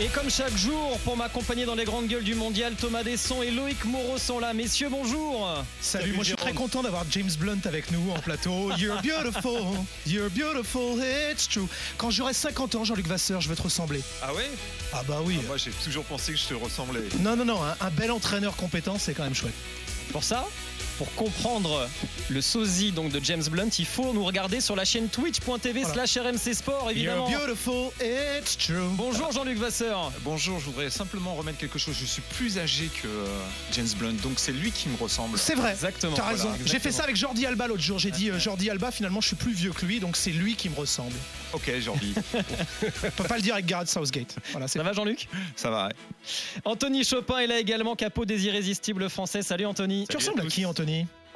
[0.00, 3.52] Et comme chaque jour, pour m'accompagner dans les grandes gueules du mondial, Thomas Desson et
[3.52, 4.52] Loïc Moreau sont là.
[4.52, 5.48] Messieurs, bonjour.
[5.80, 8.72] Salut, moi je suis très content d'avoir James Blunt avec nous en plateau.
[8.76, 10.98] You're beautiful, you're beautiful,
[11.30, 11.68] it's true.
[11.96, 14.00] Quand j'aurai 50 ans, Jean-Luc Vasseur, je veux te ressembler.
[14.20, 14.50] Ah ouais?
[14.92, 15.38] Ah bah oui.
[15.44, 17.02] Ah, Moi j'ai toujours pensé que je te ressemblais.
[17.20, 19.54] Non, non, non, un, un bel entraîneur compétent, c'est quand même chouette.
[20.10, 20.44] Pour ça,
[20.98, 21.88] pour comprendre
[22.28, 26.06] le sosie donc de James Blunt, il faut nous regarder sur la chaîne twitch.tv Voilà.
[26.06, 27.28] slash RMC Sport, évidemment.
[27.28, 28.88] You're beautiful, it's true.
[28.92, 30.12] Bonjour Jean-Luc Vasseur.
[30.22, 31.94] Bonjour, je voudrais simplement remettre quelque chose.
[31.98, 33.26] Je suis plus âgé que euh,
[33.72, 35.38] James Blunt, donc c'est lui qui me ressemble.
[35.38, 35.72] C'est vrai.
[35.72, 36.14] Exactement.
[36.14, 36.48] T'as raison.
[36.48, 37.98] Voilà, J'ai fait ça avec Jordi Alba l'autre jour.
[37.98, 40.54] J'ai dit euh, Jordi Alba, finalement, je suis plus vieux que lui, donc c'est lui
[40.54, 41.14] qui me ressemble.
[41.52, 42.14] Ok, envie.
[42.34, 44.36] On peut pas le dire avec Gareth Southgate.
[44.52, 45.28] Voilà, Ça va Jean-Luc?
[45.56, 45.86] Ça va.
[45.88, 45.92] ouais.
[46.64, 49.42] Anthony Chopin est là également, capot des irrésistibles français.
[49.42, 50.06] Salut Anthony.
[50.08, 50.83] Tu ressembles à qui, Anthony?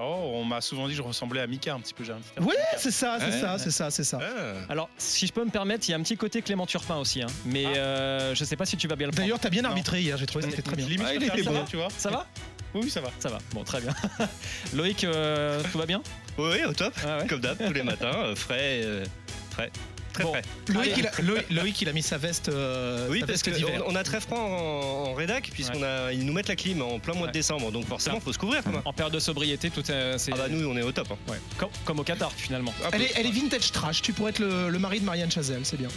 [0.00, 2.04] Oh, on m'a souvent dit que je ressemblais à Mika un petit peu.
[2.04, 4.20] j'ai un petit Oui, c'est ça, c'est Ouais, ça, c'est ça, c'est ça.
[4.68, 7.20] Alors, si je peux me permettre, il y a un petit côté Clément Turpin aussi,
[7.20, 7.26] hein.
[7.44, 7.76] mais Ah.
[7.78, 9.24] euh, je sais pas si tu vas bien le prendre.
[9.24, 9.70] D'ailleurs, t'as bien Non.
[9.70, 10.86] arbitré hier, j'ai trouvé que c'était très bien.
[10.86, 11.64] Limite, Ah, il était ça, bon.
[11.68, 11.88] tu vois.
[11.96, 12.26] Ça va
[12.74, 13.10] Oui, oui, ça va.
[13.18, 13.38] Ça va.
[13.52, 13.92] Bon, très bien.
[14.74, 16.00] Loïc, euh, tout va bien?
[16.38, 16.94] Oui, au top.
[17.04, 19.04] Ah ouais Comme d'hab, tous les matins, euh, frais, euh,
[19.50, 19.72] frais.
[20.12, 20.30] Très Bon.
[20.32, 20.42] frais.
[20.68, 23.56] Loïc, il a, Loïc, Loïc, il a mis sa veste, euh, Oui, sa parce veste
[23.56, 23.84] d'hiver.
[23.84, 26.82] qu'on on a très froid en, en rédac, puisqu'on a, ils nous mettent la clim
[26.82, 27.28] en plein mois Ouais.
[27.28, 28.62] de décembre, donc forcément, faut se couvrir.
[28.64, 28.82] Quand même.
[28.84, 30.18] En période de sobriété, tout est.
[30.18, 31.08] c'est- Ah bah nous, on est au top.
[31.12, 31.16] hein.
[31.30, 31.38] Ouais.
[31.56, 32.74] Comme, comme au Qatar finalement.
[32.84, 35.30] Un Elle est, elle est vintage trash, tu pourrais être le, le mari de Marianne
[35.30, 35.88] Chazelle, c'est bien.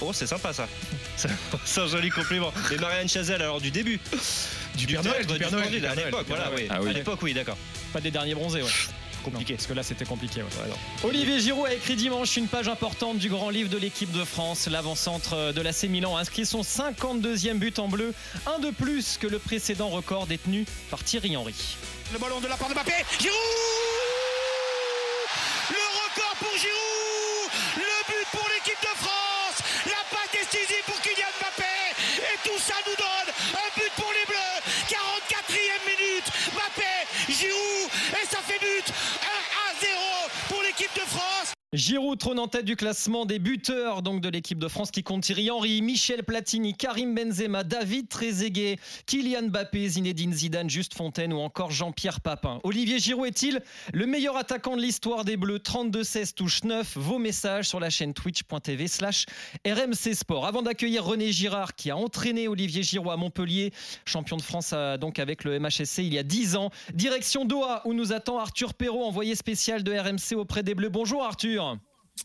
[0.00, 0.66] Oh, c'est sympa ça.
[1.16, 1.28] C'est
[1.64, 2.52] c'est un joli compliment.
[2.72, 4.00] Et Marianne Chazelle, alors du début.
[4.76, 5.64] Du Père Noël, théâtre du Père Noël.
[5.66, 6.66] Splendide, À Père l'époque, voilà, oui.
[6.70, 6.90] Ah oui.
[6.90, 7.56] À l'époque, oui, d'accord.
[7.92, 8.68] Pas des derniers bronzés, ouais.
[9.22, 9.52] Compliqué.
[9.52, 10.42] Non, parce que là, c'était compliqué.
[10.42, 10.48] ouais.
[11.04, 14.66] Olivier Giroud a écrit dimanche une page importante du grand livre de l'équipe de France.
[14.68, 18.12] L'avant-centre de l'AC Milan a inscrit son 52e but en bleu,
[18.46, 21.54] un de plus que le précédent record détenu par Thierry Henry.
[22.12, 22.92] Le ballon de la part de Mbappé.
[23.20, 23.36] Giroud
[25.70, 31.28] Le record pour Giroud Le but pour l'équipe de France La passe décisive pour Kylian
[31.40, 31.72] Mbappé
[32.18, 33.21] Et tout ça nous donne
[41.82, 45.24] Giroud trône en tête du classement des buteurs donc de l'équipe de France qui compte
[45.24, 51.40] Thierry Henry, Michel Platini, Karim Benzema, David Trezeguet, Kylian Mbappé, Zinedine Zidane, Juste Fontaine ou
[51.40, 52.60] encore Jean-Pierre Papin.
[52.62, 53.60] Olivier Giroud est-il
[53.92, 55.58] le meilleur attaquant de l'histoire des Bleus?
[55.58, 56.98] 32-16 touche 9.
[56.98, 59.26] Vos messages sur la chaîne twitch.tv slash
[59.66, 60.46] RMC Sport.
[60.46, 63.72] Avant d'accueillir René Girard qui a entraîné Olivier Giroud à Montpellier,
[64.04, 66.70] champion de France euh, avec le MHSC il y a 10 ans.
[66.94, 70.88] Direction Doha où nous attend Arthur Perrault, envoyé spécial de RMC auprès des Bleus.
[70.88, 71.71] Bonjour Arthur.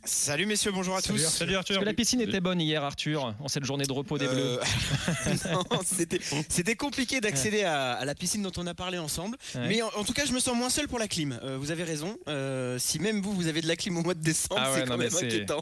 [0.03, 1.25] Salut messieurs, bonjour à Salut, tous.
[1.25, 1.37] Arthur.
[1.39, 1.73] Salut Arthur.
[1.75, 4.59] Est-ce que la piscine était bonne hier, Arthur, en cette journée de repos des Bleus
[4.59, 9.37] Euh, non, c'était- compliqué d'accéder à, à la piscine dont on a parlé ensemble.
[9.55, 9.67] Ouais.
[9.67, 11.39] Mais en, en tout cas, je me sens moins seul pour la clim.
[11.43, 12.15] Euh, vous avez raison.
[12.27, 14.79] Euh, si même vous, vous avez de la clim au mois de décembre, Ah ouais,
[14.79, 15.61] c'est non, quand même inquiétant.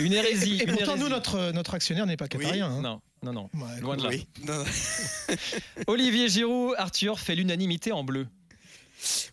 [0.00, 0.60] Une hérésie.
[0.60, 2.68] Et une pourtant, nous, notre, notre actionnaire n'est pas qatarien.
[2.68, 2.80] hein.
[2.80, 3.50] Non, non, non.
[3.54, 4.08] Ouais, Loin de là.
[4.10, 4.26] Oui.
[4.46, 4.64] Non, non.
[5.88, 8.26] Olivier Giroud, Arthur fait l'unanimité en bleu.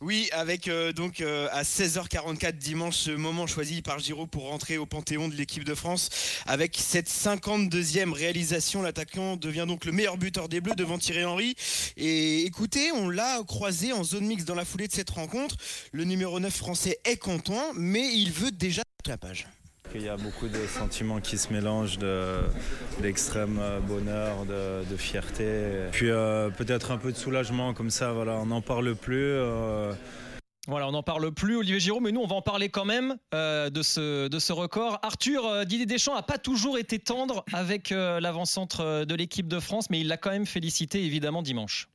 [0.01, 4.77] Oui, avec euh, donc euh, à 16h44 dimanche, ce moment choisi par Giroud pour rentrer
[4.77, 6.09] au panthéon de l'équipe de France.
[6.45, 11.55] Avec cette 52e réalisation, l'attaquant devient donc le meilleur buteur des Bleus devant Thierry Henry.
[11.97, 15.55] Et écoutez, on l'a croisé en zone mixte dans la foulée de cette rencontre.
[15.91, 19.47] Le numéro 9 français est content, mais il veut déjà la page.
[19.93, 22.37] Il y a beaucoup de sentiments qui se mélangent, de,
[23.01, 28.37] l'extrême euh, bonheur, de, fierté, puis euh, peut-être un peu de soulagement comme ça, voilà,
[28.37, 29.17] on n'en parle plus.
[29.17, 29.93] euh,
[30.67, 33.17] Voilà, on n'en parle plus, Olivier Giroud, mais nous, on va en parler quand même
[33.33, 34.99] de, ce, record.
[35.01, 39.99] Arthur, Didier Deschamps n'a pas toujours été tendre avec l'avant-centre de l'équipe de France, mais
[39.99, 41.89] il l'a quand même félicité, évidemment, dimanche.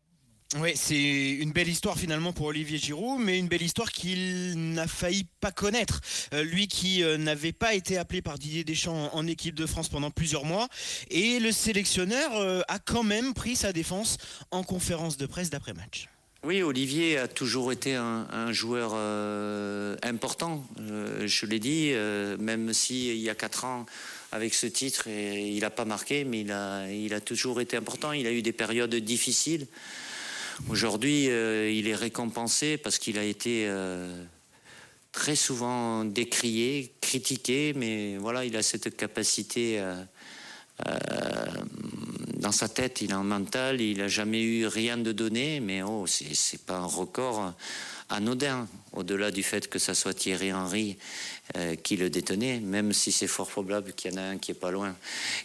[0.55, 4.87] Oui, c'est une belle histoire finalement pour Olivier Giroud, mais une belle histoire qu'il n'a
[4.87, 6.01] failli pas connaître.
[6.33, 9.89] Euh, lui qui euh, n'avait pas été appelé par Didier Deschamps en, équipe de France
[9.89, 10.69] pendant plusieurs mois,
[11.11, 14.19] et le sélectionneur euh, a quand même pris sa défense
[14.53, 16.09] en conférence de presse d'après-match.
[16.45, 18.95] Oui, Olivier a toujours été un, joueur
[20.05, 20.65] important.
[20.79, 21.93] Je l'ai dit,
[22.39, 23.85] même si il y a quatre ans,
[24.31, 28.13] avec ce titre, il n'a pas marqué, mais il a toujours été important.
[28.13, 29.67] Il a eu des périodes difficiles.
[30.71, 34.25] Aujourd'hui, euh, il est récompensé parce qu'il a été euh,
[35.13, 39.79] très souvent décrié, critiqué, mais voilà, il a cette capacité.
[39.79, 40.05] euh,
[42.37, 45.83] dans sa tête, il a un mental, il n'a jamais eu rien de donné, mais
[45.83, 47.55] oh, c'est pas un record
[48.11, 50.99] anodin, au-delà du fait que ça soit Thierry Henry
[51.83, 54.55] qui le détenait, même si c'est fort probable qu'il y en a un qui est
[54.55, 54.95] pas loin,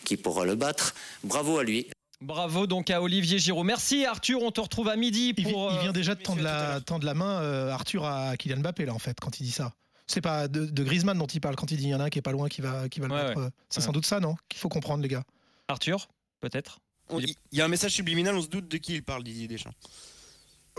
[0.03, 0.93] qui pourra le battre.
[1.23, 1.87] Bravo à lui.
[2.21, 3.65] Bravo donc à Olivier Giroud.
[3.65, 5.71] Merci Arthur, on te retrouve à midi pour...
[5.71, 8.85] il euh, vient déjà de tendre la, tendre la main, euh, Arthur, à Kylian Mbappé,
[8.85, 9.73] là, en fait, quand il dit ça.
[10.07, 12.05] C'est pas de, de Griezmann dont il parle quand il dit il y en a
[12.05, 13.39] un qui est pas loin qui va, qui va le Ouais, mettre.
[13.39, 13.45] ouais.
[13.45, 13.85] euh, C'est Ouais.
[13.85, 14.35] sans doute ça, non?
[14.49, 15.23] Qu'il faut comprendre, les gars.
[15.67, 16.07] Arthur,
[16.41, 16.79] peut-être?
[17.17, 19.73] Il y a un message subliminal, on se doute de qui il parle, Didier Deschamps.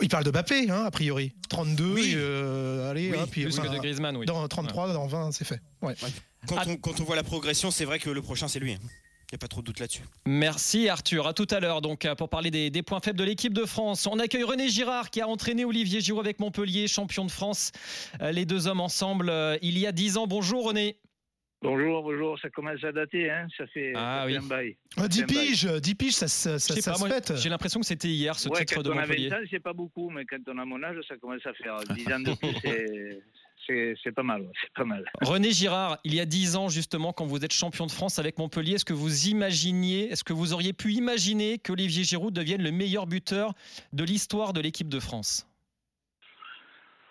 [0.00, 1.35] Il parle de Bappé, hein, a priori.
[1.50, 2.12] 32, Oui.
[2.15, 4.25] euh, allez, Oui, puis, Plus que de Griezmann, oui.
[4.27, 5.61] dans 33, dans 20, c'est fait.
[5.83, 5.95] Ouais.
[6.47, 6.65] Quand, Ah.
[6.69, 8.79] on, quand on voit la progression, c'est vrai que le prochain, c'est lui.
[9.32, 10.02] Il n'y a pas trop de doute là-dessus.
[10.26, 11.26] Merci Arthur.
[11.26, 13.64] À tout à l'heure donc euh, pour parler des, des points faibles de l'équipe de
[13.64, 14.06] France.
[14.06, 17.73] On accueille René Girard qui a entraîné Olivier Giroud avec Montpellier, champion de France.
[18.20, 20.26] Euh, Les deux hommes ensemble euh, il y a 10 ans.
[20.26, 20.99] Bonjour René.
[21.62, 24.37] Bonjour, bonjour, ça commence à dater, hein ça fait, Ah ça oui.
[24.37, 24.76] un bail.
[24.99, 25.46] Ah, 10 C'est un bail.
[25.46, 27.37] piges, 10 piges, ça, ça, ça, ça pas, se fête.
[27.37, 29.28] J'ai l'impression que c'était hier ce ouais, titre quand de on a Montpellier.
[29.31, 31.76] 20 ans, c'est pas beaucoup, mais quand on a mon âge, ça commence à faire
[31.94, 32.49] 10 ans de plus,
[33.67, 35.05] c'est- pas mal, ouais, c'est pas mal.
[35.23, 38.38] René Girard, il y a 10 ans justement, quand vous êtes champion de France avec
[38.38, 42.73] Montpellier, est-ce que vous imaginiez, est-ce que vous auriez pu imaginer qu'Olivier Giroud devienne le
[42.73, 43.53] meilleur buteur
[43.93, 45.47] de l'histoire de l'équipe de France?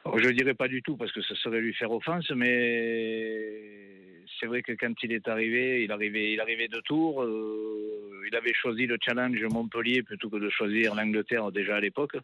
[0.06, 4.48] Alors, je dirais pas du tout parce que ça serait lui faire offense, mais c'est
[4.48, 7.22] vrai que quand il est arrivé, il arrivait, il arrivait de tours.
[7.24, 12.16] euh, il avait choisi le challenge Montpellier plutôt que de choisir l'Angleterre déjà à l'époque.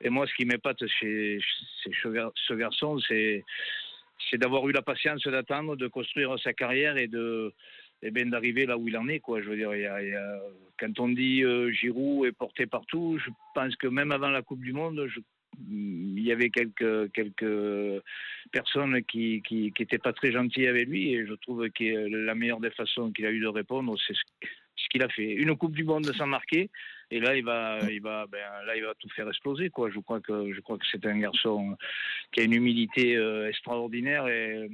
[0.00, 1.40] Et moi, ce qui m'épate chez,
[1.84, 3.44] ce gar- ce garçon, c'est
[4.34, 7.52] d'avoir eu la patience d'attendre, de construire sa carrière et de
[8.02, 12.66] et bien d'arriver là où il en est quand on dit euh, Giroud est porté
[12.66, 15.08] partout, je pense que même avant la Coupe du Monde,
[15.68, 18.02] il y avait quelques, quelques
[18.52, 22.36] personnes qui qui qui étaient pas très gentilles avec lui et je trouve que la
[22.36, 24.22] meilleure des façons qu'il a eu de répondre, c'est ce,
[24.76, 25.32] ce qu'il a fait.
[25.32, 26.70] Une Coupe du Monde sans marquer
[27.10, 29.90] et là il va il va ben, là il va tout faire exploser quoi.
[29.90, 31.76] Je crois que je crois que c'est un garçon
[32.32, 34.68] qui a une humilité euh, extraordinaire et euh,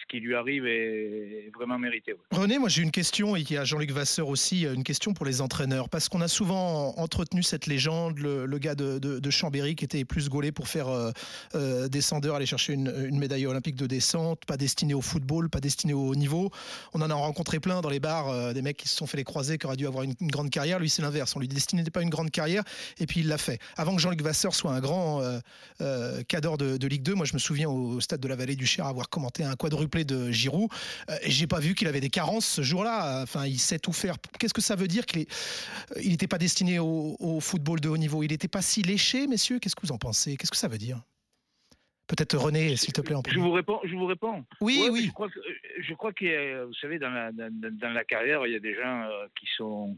[0.00, 2.14] ce qui lui arrive est, vraiment mérité.
[2.30, 5.12] René, moi j'ai une question et il y a Jean-Luc Vasseur aussi, euh, une question
[5.12, 5.88] pour les entraîneurs.
[5.88, 10.52] Parce qu'on a souvent entretenu cette légende, le, gars de, Chambéry qui était plus gaulé
[10.52, 15.48] pour faire euh, descendeur, aller chercher une, médaille olympique de descente, pas destiné au football,
[15.48, 16.50] pas destiné au haut niveau.
[16.92, 19.24] On en a rencontré plein dans les bars, des mecs qui se sont fait les
[19.24, 20.78] croisés, qui auraient dû avoir une, grande carrière.
[20.78, 22.62] Lui c'est l'inverse, on lui destinait pas une grande carrière
[22.98, 23.58] et puis il l'a fait.
[23.76, 25.38] Avant que Jean-Luc Vasseur soit un grand euh,
[25.80, 28.56] euh, cadre de, de Ligue 2, moi je me souviens au stade de la Vallée
[28.56, 30.70] du Cher avoir commenté un quadruplé de Giroud.
[31.10, 33.22] Euh, j'ai pas vu qu'il avait des carences ce jour-là.
[33.22, 34.16] Enfin, il sait tout faire.
[34.38, 35.32] Qu'est-ce que ça veut dire qu'il est...
[35.96, 38.22] euh, n'était pas destiné au, au football de haut niveau?
[38.22, 39.58] Il n'était pas si léché, messieurs?
[39.58, 40.36] Qu'est-ce que vous en pensez?
[40.36, 41.00] Qu'est-ce que ça veut dire?
[42.06, 44.44] Peut-être René, s'il te plaît, en Je vous réponds, je vous réponds.
[44.60, 45.04] Oui, Ouais, oui.
[45.06, 45.40] Je crois que,
[45.80, 48.56] je crois que euh, vous savez, dans la, dans, dans- dans la carrière, il y
[48.56, 49.08] a des gens
[49.40, 49.96] qui sont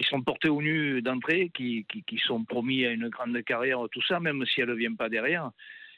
[0.00, 4.00] qui sont portés au nu d'entrée, qui, qui, sont promis à une grande carrière, tout
[4.02, 5.50] ça, même si elle ne vient pas derrière.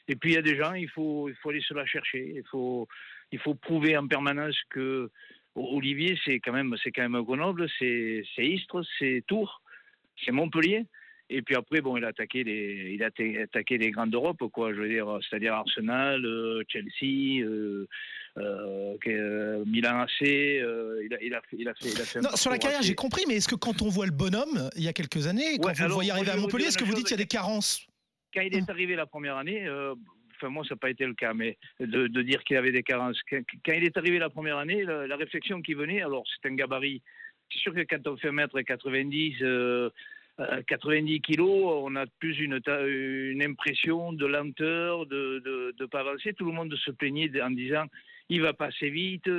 [0.09, 2.33] Et puis il y a des gens, il faut, il faut aller se la chercher.
[2.35, 2.85] Il faut,
[3.31, 5.09] il faut prouver en permanence que
[5.55, 9.61] Olivier, c'est quand même, c'est quand même Grenoble, c'est c'est Istres, c'est Tours,
[10.25, 10.85] c'est Montpellier.
[11.35, 14.43] Et puis après, bon, il a attaqué les, il a atta- attaqué les grandes d'Europe,
[14.51, 14.71] quoi.
[14.73, 17.87] Je veux dire, c'est-à-dire Arsenal, euh, Chelsea, euh,
[18.37, 20.21] euh, euh, Milan AC.
[20.21, 22.59] il, a, il a fait, il a fait, il a fait un Non, sur la
[22.59, 25.25] carrière, j'ai compris, mais est-ce que quand on voit le bonhomme, il y a quelques
[25.25, 27.07] années, quand Ouais, vous le alors, voyez moi, arriver à Montpellier, est-ce que vous dites
[27.07, 27.87] qu'il y a des carences?
[28.33, 29.67] Quand il est arrivé la première année,
[30.35, 32.83] enfin moi ça n'a pas été le cas, mais de, de dire qu'il avait des
[32.83, 33.19] carences.
[33.29, 36.47] Quand, quand il est arrivé la première année, la, la réflexion qui venait, alors c'est
[36.49, 37.01] un gabarit.
[37.51, 38.57] C'est sûr que quand on fait mettre
[40.37, 42.53] 90, euh, 90 kilos, on a plus une,
[43.41, 46.33] impression de lenteur, de de, de pas avancer.
[46.33, 47.85] Tout le monde se plaignait en disant
[48.29, 49.29] il va passer vite.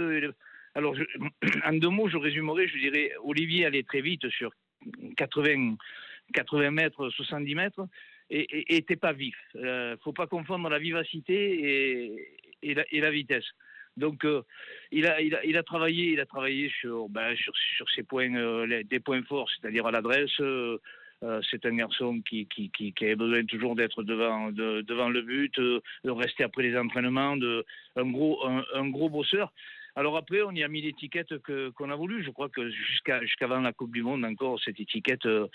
[0.74, 0.94] Alors
[1.64, 4.50] en deux mots, je résumerai, je dirais Olivier allait très vite sur
[5.16, 5.76] 80,
[6.32, 7.86] 80 mètres, 70 mètres
[8.30, 9.36] et, t'es pas vif.
[9.56, 12.16] Euh, faut pas confondre la vivacité
[12.62, 13.44] et, et la vitesse.
[13.96, 14.42] Donc euh,
[14.90, 17.34] il, a, il, a, il a travaillé, il a travaillé sur, ben,
[17.94, 20.40] ses points, euh, les- des points forts, c'est-à-dire à l'adresse.
[20.40, 20.78] euh,
[21.50, 22.70] c'est un garçon qui, qui,
[23.06, 25.58] avait besoin toujours d'être devant, de- devant le but,
[26.04, 27.64] de rester après les entraînements, de,
[27.96, 29.50] gros, un, un gros bosseur.
[29.96, 32.24] Alors après, on y a mis l'étiquette que- qu'on a voulu.
[32.24, 35.46] Je crois que jusqu'à jusqu'avant la Coupe du Monde encore, cette étiquette, euh,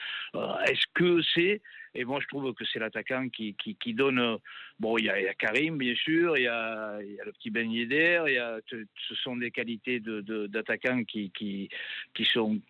[0.65, 1.61] est-ce que c'est
[1.95, 4.37] Et moi, je trouve que c'est l'attaquant qui, qui, donne...
[4.79, 8.33] Bon, il y, a, Karim, bien sûr, il y a, le petit Ben Yedder, il
[8.33, 11.67] y a, ce sont des qualités de- d'attaquants qui, qui,
[12.13, 12.61] qui sont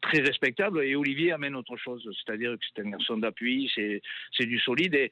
[0.00, 0.84] très respectables.
[0.84, 4.00] Et Olivier amène autre chose, c'est-à-dire que c'est un garçon d'appui, c'est
[4.32, 4.94] c'est du solide.
[4.94, 5.10] Et,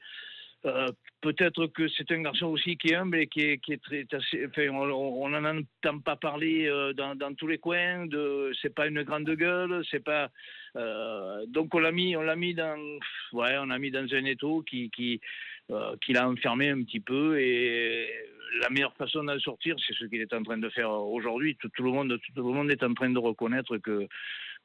[0.65, 0.87] euh,
[1.21, 4.05] Peut-être que c'est un garçon aussi qui est humble et qui est, très.
[4.11, 8.05] assez- on n'en entend pas parler euh, dans, tous les coins.
[8.07, 10.29] De, c'est pas une grande gueule, c'est pas.
[10.75, 12.77] euh, donc on l'a mis, on l'a mis dans,
[13.31, 15.21] ouais, on l'a mis dans un étau qui, qui,
[16.01, 17.39] qui l'a enfermé un petit peu.
[17.39, 18.09] Et
[18.61, 21.55] la meilleure façon d'en sortir, c'est ce qu'il est en train de faire aujourd'hui.
[21.55, 24.07] Tout le monde, tout le monde est en train de reconnaître que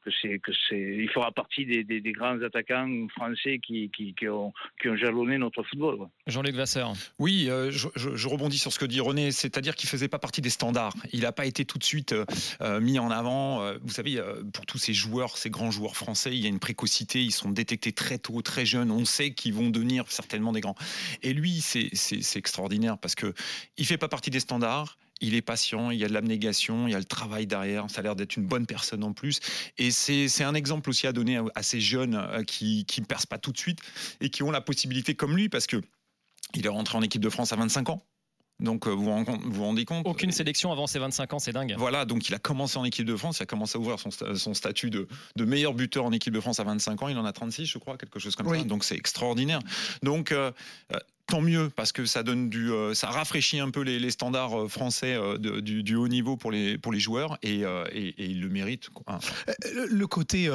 [0.08, 4.14] que c'est que c'est il fera partie des, des, des grands attaquants français qui, qui,
[4.14, 6.08] qui, ont, qui ont jalonné notre football.
[6.26, 6.92] Jean-Luc Vasseur.
[7.18, 10.18] Oui, euh, je, je- je rebondis sur ce que dit René, c'est-à-dire qu'il faisait pas
[10.18, 10.94] partie des standards.
[11.12, 12.24] Il n'a pas été tout de suite euh,
[12.60, 13.72] euh, mis en avant.
[13.82, 14.20] Vous savez,
[14.52, 17.22] pour tous ces joueurs, ces grands joueurs français, il y a une précocité.
[17.22, 18.90] Ils sont détectés très tôt, très jeunes.
[18.90, 20.76] On sait qu'ils vont devenir certainement des grands.
[21.22, 21.90] Et lui, c'est
[22.36, 23.32] extraordinaire parce que
[23.76, 24.96] il fait pas partie des standards.
[25.20, 27.90] Il est patient, il y a de l'abnégation, il y a le travail derrière.
[27.90, 29.40] Ça a l'air d'être une bonne personne en plus.
[29.78, 33.04] Et c'est c'est un exemple aussi à donner à, à ces jeunes euh, qui ne
[33.04, 33.80] percent pas tout de suite
[34.20, 35.80] et qui ont la possibilité, comme lui, parce que
[36.54, 38.04] il est rentré en équipe de France à 25 ans.
[38.60, 41.38] Donc euh, vous vous rend- vous vous rendez compte Aucune sélection avant ses 25 ans,
[41.38, 41.74] c'est dingue.
[41.78, 44.10] Voilà, donc il a commencé en équipe de France, il a commencé à ouvrir son,
[44.10, 45.06] son statut de,
[45.36, 47.78] de meilleur buteur en équipe de France à 25 ans, il en a 36 je
[47.78, 48.58] crois, quelque chose comme Oui.
[48.58, 49.60] ça, donc c'est extraordinaire.
[50.02, 50.50] Donc euh,
[50.92, 50.98] euh,
[51.28, 54.68] tant mieux parce que ça donne du, euh, ça rafraîchit un peu les, standards euh,
[54.68, 58.48] français euh, du, haut niveau pour les, pour les joueurs et, et, et il le
[58.48, 58.88] mérite.
[58.88, 59.04] quoi.
[59.14, 59.18] Hein.
[59.90, 60.50] Le, côté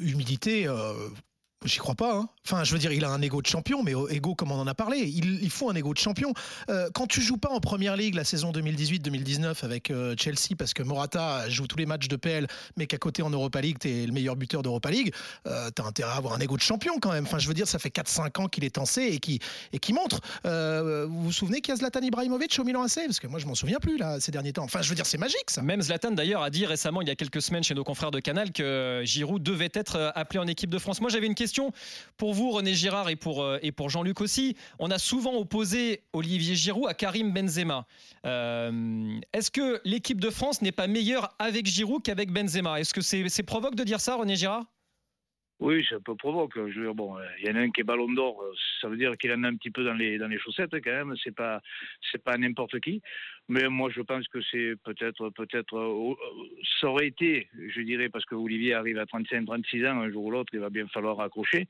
[0.00, 0.66] humilité.
[0.66, 0.94] euh,
[1.64, 2.14] J'y crois pas.
[2.14, 2.28] hein.
[2.46, 4.66] Enfin, je veux dire, il a un ego de champion, mais ego, comme on en
[4.66, 6.34] a parlé, il, faut un ego de champion.
[6.68, 10.74] Euh, quand tu joues pas en première ligue la saison 2018-2019 avec euh, Chelsea, parce
[10.74, 13.88] que Morata joue tous les matchs de PL, mais qu'à côté en Europa League, tu
[13.88, 15.14] es le meilleur buteur d'Europa League,
[15.46, 17.24] euh, tu as intérêt à avoir un ego de champion quand même.
[17.24, 19.40] Enfin, je veux dire, ça fait 4-5 ans qu'il est en C et qui
[19.72, 20.20] et qui montre.
[20.44, 23.38] Euh, vous vous souvenez qu'il y a Zlatan Ibrahimovic au Milan AC Parce que moi,
[23.38, 24.64] je m'en souviens plus là ces derniers temps.
[24.64, 25.62] Enfin, je veux dire, c'est magique ça.
[25.62, 28.20] Même Zlatan d'ailleurs a dit récemment, il y a quelques semaines chez nos confrères de
[28.20, 31.00] Canal, que Giroud devait être appelé en équipe de France.
[31.00, 31.53] Moi j'avais une question
[32.16, 34.56] pour vous René Girard et pour, euh, et pour Jean-Luc aussi.
[34.78, 37.86] On a souvent opposé Olivier Giroud à Karim Benzema.
[38.26, 42.80] Euh, Est-ce que l'équipe de France n'est pas meilleure avec Giroud qu'avec Benzema?
[42.80, 44.64] Est-ce que c'est c'est provoque de dire ça René Girard?
[45.60, 46.52] Oui, c'est un peu provoque.
[46.56, 48.52] Je veux dire, bon, euh, il y en a un qui est ballon d'or, euh,
[48.80, 50.90] ça veut dire qu'il en a un petit peu dans les, dans les chaussettes quand
[50.90, 51.14] même.
[51.22, 51.60] C'est pas,
[52.10, 53.00] c'est pas n'importe qui.
[53.48, 56.14] Mais moi, je pense que c'est peut-être, peut-être, euh,
[56.80, 60.24] ça aurait été, je dirais, parce que Olivier arrive à 35, 36 ans, un jour
[60.24, 61.68] ou l'autre, il va bien falloir accrocher.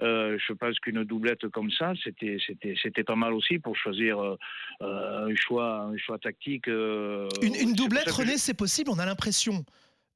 [0.00, 4.20] Euh, je pense qu'une doublette comme ça, c'était, c'était, c'était pas mal aussi pour choisir
[4.20, 4.36] euh,
[4.80, 6.68] un choix, un choix tactique.
[6.68, 8.90] Une, doublette, ça je- René, c'est possible.
[8.90, 9.64] On a l'impression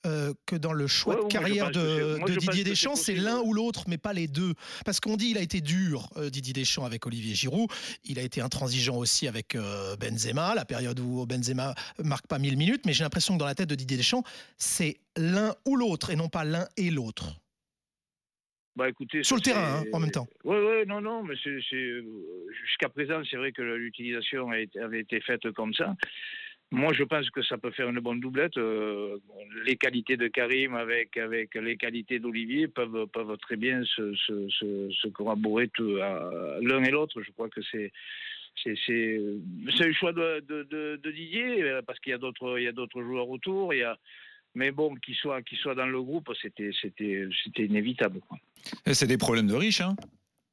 [0.08, 3.84] euh, que dans le choix Ouais, de carrière de, Didier Deschamps, c'est l'un ou l'autre,
[3.88, 4.54] mais pas les deux.
[4.84, 7.70] Parce qu'on dit il a été dur, euh, Didier Deschamps, avec Olivier Giroud.
[8.04, 12.56] Il a été intransigeant aussi avec euh, Benzema, la période où Benzema marque pas 1000
[12.56, 12.86] minutes.
[12.86, 14.22] Mais j'ai l'impression que dans la tête de Didier Deschamps,
[14.56, 17.36] c'est l'un ou l'autre et non pas l'un et l'autre.
[18.76, 20.28] Bah, écoutez, Sur le terrain, hein, en même temps.
[20.44, 25.74] Oui, oui, non, non, mais jusqu'à présent, c'est vrai que l'utilisation avait été faite comme
[25.74, 25.96] ça.
[26.70, 28.58] Moi, je pense que ça peut faire une bonne doublette.
[28.58, 29.16] Euh,
[29.64, 34.48] les qualités de Karim avec, avec les qualités d'Olivier peuvent, peuvent très bien se, se,
[34.50, 35.70] se, se corroborer
[36.02, 37.22] à- l'un et l'autre.
[37.22, 37.92] Je crois que c'est.
[38.66, 43.28] Un choix de, de, Didier euh, parce qu'il y a d'autres y a d'autres joueurs
[43.28, 43.96] autour il y a
[44.56, 48.20] mais bon qu'il soit qu'il soit dans le groupe c'était inévitable
[48.84, 49.94] C'est des problèmes de riches, hein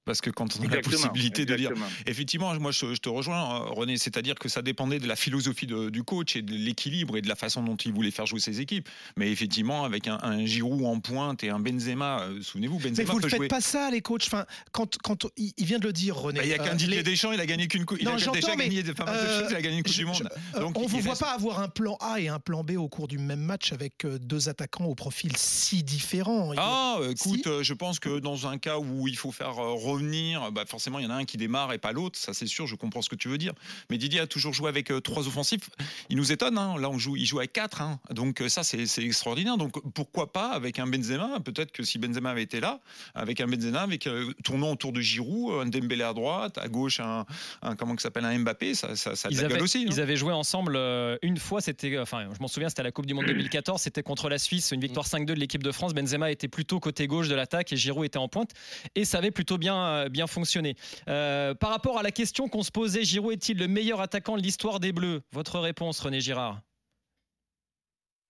[0.06, 1.72] parce que quand on a la Exactement, possibilité de dire,
[2.06, 5.68] effectivement, moi je, je te rejoins, euh, René, c'est-à-dire que ça dépendait de la philosophie
[5.68, 8.40] de- du coach et de l'équilibre et de la façon dont il voulait faire jouer
[8.40, 8.88] ses équipes.
[9.18, 13.12] Mais effectivement, avec un, un Giroud en pointe et un Benzema, euh, souvenez-vous, Mais Benzema
[13.12, 13.48] vous ne peut faites jouer.
[13.48, 14.24] pas ça, les coachs.
[14.28, 16.40] Enfin, quand, quand il, il vient de le dire, René.
[16.40, 17.98] Bah, Il n'y a euh, qu'un Didier les- Deschamps, il a gagné qu'une coupe.
[18.00, 19.94] Il a déjà mais, gagné pas mal de euh, choses, il a gagné une Coupe
[19.94, 20.30] je- du Monde.
[20.56, 22.64] Euh, Donc, on ne vous voit reste- pas avoir un plan A et un plan
[22.64, 26.52] B au cours du même match avec euh, deux attaquants au profil si différent.
[26.58, 27.50] Ah, euh, écoute, Si.
[27.50, 31.00] euh, je pense que dans un cas où il faut faire euh, revenir, bah, forcément,
[31.00, 33.02] il y en a un qui démarre et pas l'autre, ça c'est sûr, je comprends
[33.02, 33.54] ce que tu veux dire.
[33.90, 35.70] Mais Didier a toujours joué avec euh, trois offensifs.
[36.10, 36.76] Il nous étonne, hein.
[36.80, 38.00] là on joue, il joue avec quatre, hein.
[38.12, 39.58] donc euh, ça c'est extraordinaire.
[39.58, 41.40] Donc pourquoi pas avec un Benzema?
[41.40, 42.80] Peut-être que si Benzema avait été là,
[43.14, 47.00] avec un Benzema, avec euh, tournant autour de Giroud, un Dembélé à droite, à gauche
[47.00, 47.26] un,
[47.62, 49.80] un comment que s'appelle un Mbappé, ça, ça, ça Ils avaient, aussi.
[49.80, 49.90] hein.
[49.90, 52.92] ils avaient joué ensemble euh, une fois, c'était, enfin, je m'en souviens, c'était à la
[52.92, 55.94] Coupe du Monde 2014, c'était contre la Suisse, une victoire 5-2 de l'équipe de France.
[55.94, 58.52] Benzema était plutôt côté gauche de l'attaque et Giroud était en pointe,
[58.96, 60.76] et ça avait plutôt bien, euh, bien fonctionné.
[61.08, 64.42] Euh, par rapport à la question qu'on se posait, Giroud est-il le meilleur attaquant de
[64.42, 65.22] l'histoire des Bleus?
[65.32, 66.62] Votre réponse, René Girard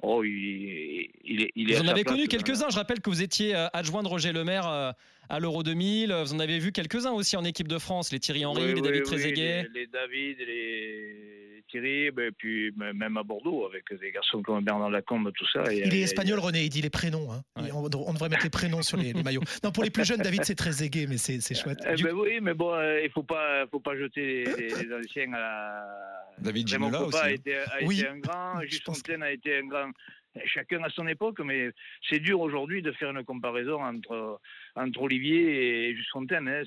[0.03, 2.69] Oh, il, il est, il est Vous en avez connu euh, quelques-uns.
[2.69, 6.13] Je rappelle que vous étiez adjoint de Roger Lemaire à l'Euro 2000.
[6.13, 8.81] Vous en avez vu quelques-uns aussi en équipe de France, les Thierry Henry, oui, les
[8.81, 9.63] David oui, oui, Trezeguet.
[9.73, 15.31] les, les David, les Ben, puis même à Bordeaux, avec des garçons comme Bernard Lacombe,
[15.33, 15.63] tout ça.
[15.71, 17.27] et- Il est et- espagnol, René, il dit les prénoms.
[17.31, 17.41] hein.
[17.61, 17.69] Ouais.
[17.73, 19.41] On, on devrait mettre les prénoms sur les, les maillots.
[19.63, 21.79] Non, pour les plus jeunes, David, c'est très aigué, mais c'est c'est chouette.
[21.85, 25.33] Eh ben oui, mais bon, euh, il faut pas, faut pas jeter les, les- anciens
[25.33, 25.85] à la.
[26.39, 27.29] David Ginola aussi, a hein.
[27.29, 28.53] été, a Oui, été un grand,
[28.85, 29.89] pense Fontaine a été un grand.
[30.45, 31.71] Chacun à son époque, mais
[32.09, 34.39] c'est dur aujourd'hui de faire une comparaison entre,
[34.75, 36.47] entre Olivier et Juste Fontaine.
[36.47, 36.63] Hein.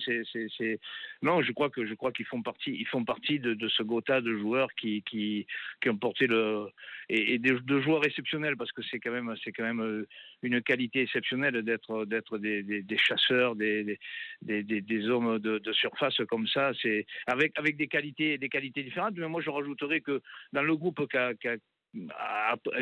[1.23, 3.83] Non, je crois que je crois qu'ils font partie, ils font partie de, de ce
[3.83, 5.47] gotha de joueurs qui, qui,
[5.87, 6.69] ont porté le
[7.09, 10.07] et, et de, joueurs exceptionnels parce que c'est quand même c'est quand même euh,
[10.43, 13.99] une qualité exceptionnelle d'être d'être des, des, chasseurs, des,
[14.43, 16.73] des, des, hommes de, surface comme ça.
[16.81, 19.15] C'est avec avec des qualités des qualités différentes.
[19.17, 20.21] Mais moi, je rajouterais que
[20.53, 21.33] dans le groupe qu'a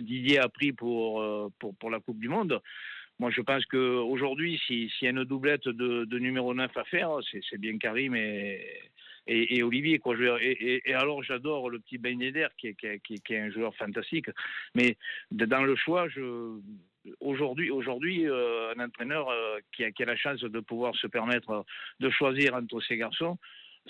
[0.00, 2.60] Didier a pris pour, euh, pour, pour la Coupe du Monde.
[3.18, 7.10] Moi, je pense qu'aujourd'hui, s'il si y a une doublette de, numéro 9 à faire,
[7.30, 10.00] c'est bien Karim et, Olivier.
[10.40, 14.26] Et, alors, j'adore le petit Ben Yedder, qui est, qui, est, un joueur fantastique.
[14.74, 14.98] Mais
[15.30, 16.08] dans le choix,
[17.20, 21.06] aujourd'hui, aujourd'hui euh, un entraîneur euh, qui, a, qui, a, la chance de pouvoir se
[21.06, 21.64] permettre
[22.00, 23.38] de choisir entre ces garçons,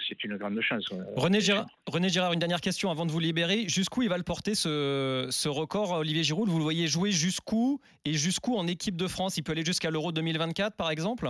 [0.09, 0.89] c'est une grande chance.
[1.17, 3.69] René Girard, René Girard, une dernière question avant de vous libérer.
[3.69, 6.49] Jusqu'où il va le porter ce, ce record, Olivier Giroud?
[6.49, 9.37] Vous le voyez jouer jusqu'où Et jusqu'où en équipe de France?
[9.37, 11.29] Il peut aller jusqu'à l'Euro 2024, par exemple?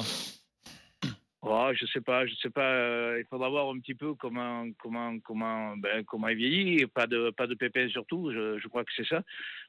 [1.49, 2.73] Oh, je sais pas, je sais pas.
[2.73, 6.87] Euh, il faudra voir un petit peu comment, comment, comment, ben, comment il vieillit.
[6.87, 8.33] Pas de, pas de pépins surtout.
[8.33, 9.23] Je, je crois que c'est ça.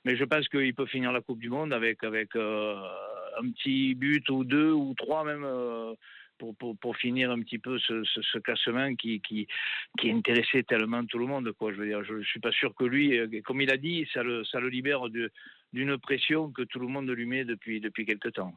[0.03, 2.81] Mais je pense qu'il peut finir la Coupe du Monde avec, avec euh,
[3.39, 5.43] un petit but ou deux ou trois même.
[5.45, 5.93] Euh,
[6.37, 9.47] pour, pour, pour, finir un petit peu ce, ce, ce classement qui, qui,
[9.99, 11.51] qui, intéressait tellement tout le monde.
[11.53, 11.73] Quoi.
[11.73, 14.23] Je veux dire, je ne suis pas sûr que lui, comme il a dit, ça
[14.23, 15.31] le, ça le libère de,
[15.73, 18.53] d'une pression que tout le monde lui met depuis, depuis quelques temps.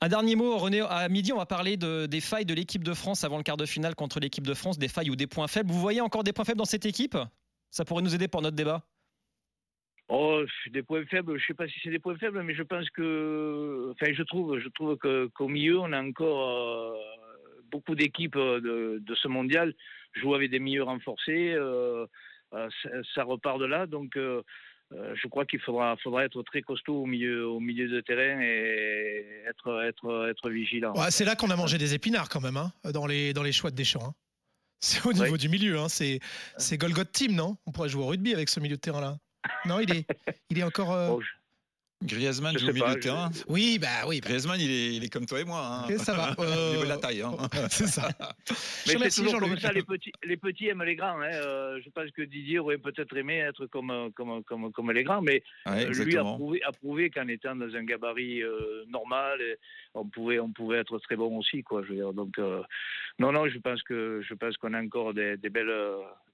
[0.00, 0.80] Un dernier mot, René.
[0.88, 3.56] À midi, on va parler de, des failles de l'équipe de France avant le quart
[3.56, 5.70] de finale contre l'équipe de France, des failles ou des points faibles.
[5.70, 7.16] Vous voyez encore des points faibles dans cette équipe?
[7.70, 8.84] Ça pourrait nous aider pour notre débat
[10.08, 12.62] Oh, des points faibles, je ne sais pas si c'est des points faibles, mais je
[12.62, 16.92] pense que, enfin, je trouve, je trouve que, qu'au milieu, on a encore euh,
[17.72, 19.74] beaucoup d'équipes de, de, ce mondial
[20.14, 21.52] jouent avec des milieux renforcés.
[21.54, 22.06] Euh,
[22.54, 24.42] euh, ça, ça, repart de là, donc euh,
[24.90, 29.42] je crois qu'il faudra, faudra être très costaud au milieu, au milieu de terrain et
[29.48, 30.92] être, être, être vigilant.
[30.94, 33.52] Ouais, c'est là qu'on a mangé des épinards quand même, hein, dans, les, dans les
[33.52, 34.04] choix de Deschamps.
[34.04, 34.14] Hein.
[34.84, 35.86] C'est au niveau du milieu, hein.
[35.88, 36.18] c'est
[36.76, 37.56] Golgot Team, non?
[37.66, 39.16] On pourrait jouer au rugby avec ce milieu de terrain-là.
[39.64, 40.06] Non, il est,
[40.50, 40.92] il est encore.
[40.92, 41.18] Euh...
[42.04, 43.30] Griezmann joue au milieu de terrain.
[43.48, 44.20] Oui, bah oui.
[44.20, 44.28] Bah.
[44.28, 45.60] Griezmann, il est, il est comme toi et moi.
[45.64, 45.84] Hein.
[45.84, 46.34] Okay, ça va.
[46.42, 46.68] Euh...
[46.68, 47.22] Au niveau de la taille.
[47.22, 47.36] Hein.
[47.70, 48.08] C'est ça.
[48.86, 51.20] Mais c'est toujours comme ça, les petits, les petits aiment les grands.
[51.20, 51.30] Hein.
[51.32, 55.22] Euh, je pense que Didier aurait peut-être aimé être comme, comme, comme, comme les grands,
[55.22, 59.40] mais ouais, lui a prouvé, a prouvé qu'en étant dans un gabarit euh, normal,
[59.94, 61.62] on pouvait, on pouvait être très bon aussi.
[61.62, 62.12] Quoi, je veux dire.
[62.12, 62.62] Donc, euh,
[63.18, 65.72] non, non, je pense que je pense qu'on a encore des, des, belles,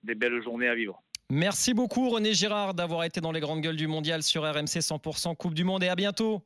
[0.04, 1.02] des belles journées à vivre.
[1.30, 5.36] Merci beaucoup René Girard d'avoir été dans les grandes gueules du mondial sur RMC 100%
[5.36, 6.42] Coupe du Monde et à bientôt.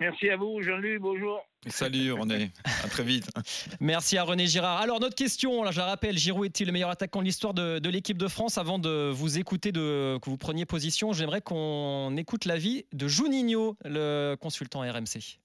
[0.00, 1.40] Merci à vous Jean-Luc, bonjour.
[1.66, 2.50] Salut René,
[2.84, 3.30] à très vite.
[3.80, 4.82] Merci à René Girard.
[4.82, 7.78] Alors notre question, là je la rappelle, Giroud est-il le meilleur attaquant de l'histoire de,
[7.78, 8.58] de l'équipe de France?
[8.58, 13.76] Avant de vous écouter, de, que vous preniez position, j'aimerais qu'on écoute l'avis de Juninho,
[13.86, 15.38] le consultant RMC.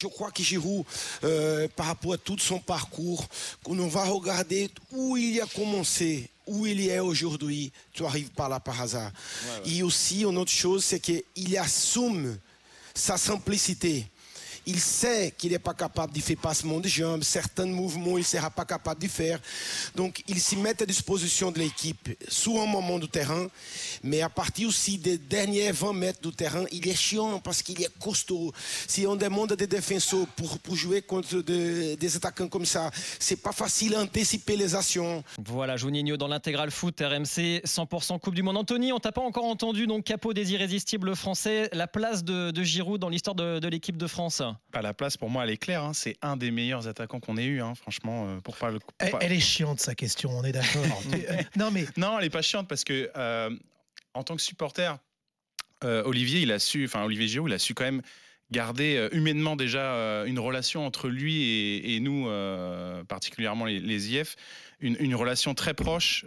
[0.00, 0.84] Je crois que Giroud,
[1.24, 3.26] euh, par rapport à tout son parcours,
[3.64, 8.60] qu'on va regarder où il a commencé, où il est aujourd'hui, tu arrives par là
[8.60, 9.10] par hasard.
[9.10, 9.76] Ouais, ouais.
[9.76, 12.38] Et aussi, une autre chose, c'est qu'il assume
[12.94, 14.06] sa simplicité.
[14.70, 18.22] Il sait qu'il n'est pas capable de faire passement de jambes, certains mouvements il ne
[18.22, 19.40] sera pas capable de faire.
[19.96, 23.46] Donc il s'y met à disposition de l'équipe sur un moment du terrain,
[24.02, 27.80] mais à partir aussi des derniers 20 mètres du terrain, il est chiant parce qu'il
[27.80, 28.52] est costaud.
[28.86, 33.52] Si on demande des défenseurs pour, jouer contre de, des attaquants comme ça, c'est pas
[33.52, 35.24] facile à anticiper les actions.
[35.46, 38.58] Voilà, Juninho dans l'intégral foot RMC 100% Coupe du Monde.
[38.58, 43.00] Anthony, on t'a pas encore entendu, donc capot des irrésistibles français, la place de, Giroud
[43.00, 45.82] dans l'histoire de l'équipe de France bah, la place pour moi elle est claire.
[45.82, 45.92] Hein.
[45.94, 47.74] C'est un des meilleurs attaquants qu'on ait eu, hein.
[47.74, 48.28] franchement.
[48.28, 48.78] Euh, pour pas le.
[48.78, 49.18] Pour elle, pas...
[49.20, 51.02] elle, est chiante sa question, on est d'accord.
[51.56, 53.50] non mais non, elle est pas chiante parce que euh,
[54.14, 54.98] en tant que supporter,
[55.84, 58.02] euh, Olivier il a su, enfin Olivier Giroud il a su quand même
[58.50, 64.36] garder euh, humainement déjà euh, une relation entre lui et, nous, euh, particulièrement les, IF,
[64.80, 66.24] une, relation très proche.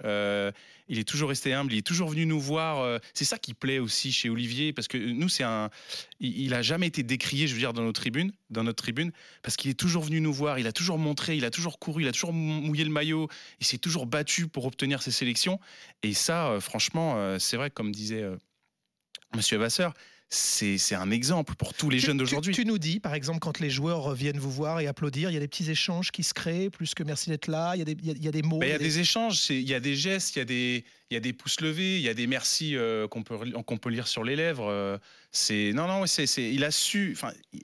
[0.89, 2.99] Il est toujours resté humble, il est toujours venu nous voir.
[3.13, 5.69] c'est ça qui plaît aussi chez Olivier, parce que nous, c'est un,
[6.19, 9.13] il, il, a jamais été décrié, je veux dire, dans nos tribunes, dans notre tribune,
[9.41, 10.60] parce qu'il est toujours venu nous voir.
[10.60, 13.29] Il a toujours montré, il a toujours couru, il a toujours mouillé le maillot.
[13.62, 15.62] Il s'est toujours battu pour obtenir ses sélections.
[16.03, 18.25] Et ça, franchement, c'est vrai, comme disait
[19.34, 19.93] Monsieur Vasseur,
[20.34, 22.54] c'est un exemple pour tous les tu, jeunes d'aujourd'hui.
[22.54, 25.34] Tu, tu, nous dis, par exemple, quand les joueurs viennent vous voir et applaudir, il
[25.34, 27.82] y a des petits échanges qui se créent, plus que merci d'être là, il y,
[27.82, 28.60] a des, il, y a, il y a des mots.
[28.60, 30.46] Ben, il y a des, des échanges, il y a des gestes, il y a
[30.46, 33.38] des, il y a des pouces levés, il y a des merci euh, qu'on peut,
[33.65, 34.70] qu'on peut lire sur les lèvres.
[34.70, 34.98] Euh,
[35.34, 37.17] c'est non, non, c'est, il a su,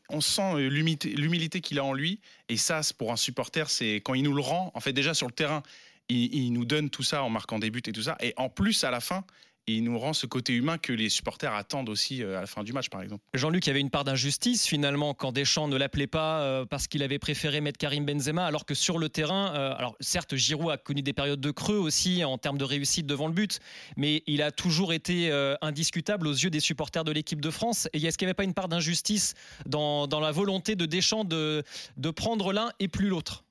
[0.10, 4.24] on sent l'humilité qu'il a en lui, et ça, pour un supporter, c'est quand il
[4.24, 5.64] nous le rend, en fait, déjà sur le terrain,
[6.10, 8.50] il, il nous donne tout ça en marquant des buts et tout ça, et en
[8.50, 9.24] plus, à la fin,
[9.68, 12.48] et il nous rend ce côté humain que les supporters attendent aussi euh, à la
[12.48, 13.24] fin du match, par exemple.
[13.34, 16.88] Jean-Luc, il y avait une part d'injustice finalement quand Deschamps ne l'appelait pas euh, parce
[16.88, 20.72] qu'il avait préféré mettre Karim Benzema, alors que sur le terrain, euh, alors certes, Giroud
[20.72, 23.60] a connu des périodes de creux aussi en termes de réussite devant le but,
[23.98, 27.88] mais il a toujours été indiscutable aux yeux des supporters de l'équipe de France.
[27.94, 29.34] Et est-ce qu'il n'y avait pas une part d'injustice
[29.66, 31.64] dans, la volonté de Deschamps de,
[31.98, 33.44] de prendre l'un et plus l'autre?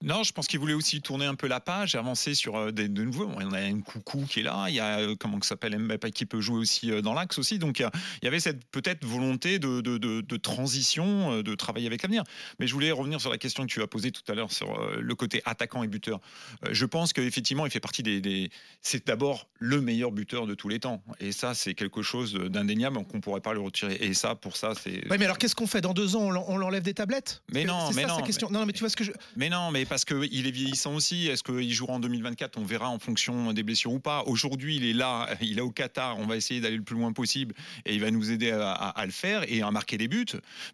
[0.00, 2.88] Non, je pense qu'il voulait aussi tourner un peu la page, avancer sur euh, des,
[2.88, 3.28] de nouveaux.
[3.40, 5.76] Il y a une coucou qui est là, il y a euh, comment ça s'appelle
[5.76, 7.58] Mbappé qui peut jouer aussi euh, dans l'axe aussi.
[7.58, 7.88] Donc il
[8.22, 12.22] y avait cette peut-être volonté de, de, de, transition, de travailler avec l'avenir.
[12.60, 14.78] Mais je voulais revenir sur la question que tu as posée tout à l'heure sur
[14.96, 16.20] le côté attaquant et buteur.
[16.70, 18.20] Je pense qu'effectivement, il fait partie des.
[18.20, 18.50] des...
[18.82, 21.02] C'est d'abord le meilleur buteur de tous les temps.
[21.18, 23.96] Et ça, c'est quelque chose d'indéniable qu'on ne pourrait pas le retirer.
[24.00, 25.02] Et ça, pour ça, c'est.
[25.10, 25.80] Oui, mais alors qu'est-ce qu'on fait?
[25.80, 27.42] Dans deux ans, on l'enlève des tablettes?
[27.52, 28.22] Mais non, mais non.
[28.22, 28.50] Question.
[28.50, 29.12] Non, mais tu vois ce que je.
[29.36, 31.26] Mais non, mais parce qu'il est vieillissant aussi.
[31.28, 34.22] Est-ce qu'il jouera en 2024 On verra en fonction des blessures ou pas.
[34.26, 36.18] Aujourd'hui, il est là, il est au Qatar.
[36.18, 39.12] On va essayer d'aller le plus loin possible et il va nous aider à, le
[39.12, 40.26] faire et à marquer des buts.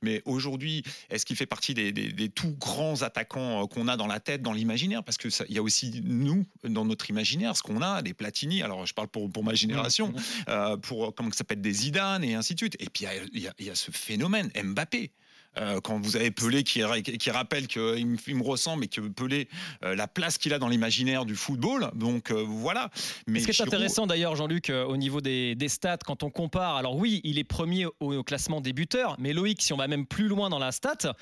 [0.03, 4.21] Mais aujourd'hui, est-ce qu'il fait partie des, tout grands attaquants euh, qu'on a dans la
[4.21, 5.05] tête, dans l'imaginaire?
[5.05, 8.63] Parce qu'il y a aussi nous, dans notre imaginaire, ce qu'on a, des Platini.
[8.63, 10.13] Alors, je parle pour, pour ma génération.
[10.49, 12.77] Euh, pour comment ça s'appelle des Zidane et ainsi de suite.
[12.81, 15.13] Et puis, il y, il y a ce phénomène Mbappé.
[15.59, 19.01] Euh, quand vous avez Pelé qui, qui rappelle qu'il me, il me ressemble et que
[19.01, 19.49] Pelé,
[19.85, 21.91] euh, la place qu'il a dans l'imaginaire du football.
[21.95, 22.91] Donc euh, voilà.
[23.27, 26.97] Mais Ce qui est intéressant d'ailleurs, Jean-Luc, au niveau des, stats, quand on compare, alors
[26.97, 30.29] oui, il est premier au, classement des buteurs, mais Loïc, si on va même plus
[30.29, 31.15] loin dans la stat,